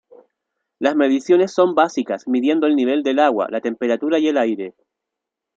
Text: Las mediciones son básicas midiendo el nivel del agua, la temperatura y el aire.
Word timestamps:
Las 0.79 0.95
mediciones 0.95 1.53
son 1.53 1.75
básicas 1.75 2.27
midiendo 2.27 2.65
el 2.65 2.75
nivel 2.75 3.03
del 3.03 3.19
agua, 3.19 3.45
la 3.51 3.61
temperatura 3.61 4.17
y 4.17 4.29
el 4.29 4.37
aire. 4.39 4.73